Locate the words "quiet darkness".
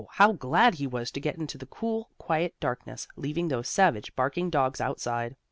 2.17-3.07